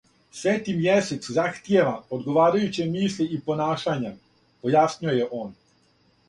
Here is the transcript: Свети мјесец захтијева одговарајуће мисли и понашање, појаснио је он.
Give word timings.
Свети 0.35 0.73
мјесец 0.77 1.27
захтијева 1.35 1.91
одговарајуће 2.17 2.87
мисли 2.95 3.29
и 3.37 3.39
понашање, 3.51 4.13
појаснио 4.65 5.15
је 5.19 5.29
он. 5.43 5.55